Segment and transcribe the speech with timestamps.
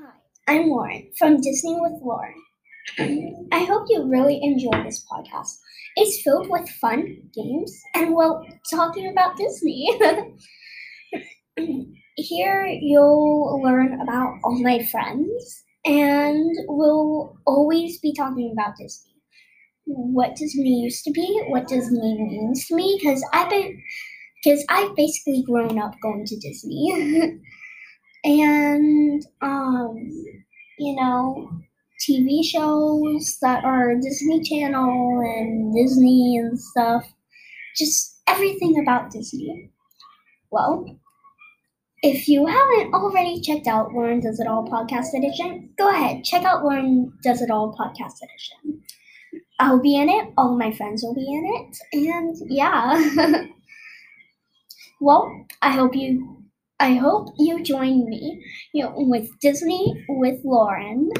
[0.00, 0.12] Hi,
[0.46, 2.34] I'm Lauren from Disney with Lauren.
[3.52, 5.56] I hope you really enjoy this podcast.
[5.96, 9.88] It's filled with fun, games, and well, talking about Disney.
[12.16, 19.14] Here you'll learn about all my friends, and we'll always be talking about Disney.
[19.86, 23.82] What Disney used to be, what Disney means to me, because I've been,
[24.44, 27.40] because I've basically grown up going to Disney.
[30.78, 31.50] you know,
[32.00, 37.12] TV shows that are Disney Channel and Disney and stuff.
[37.76, 39.70] Just everything about Disney.
[40.50, 40.98] Well,
[42.02, 46.44] if you haven't already checked out Lauren Does It All Podcast Edition, go ahead, check
[46.44, 48.82] out Lauren Does It All Podcast Edition.
[49.58, 53.46] I'll be in it, all my friends will be in it, and yeah.
[55.00, 56.37] well, I hope you
[56.80, 61.10] I hope you join me, you know, with Disney with Lauren.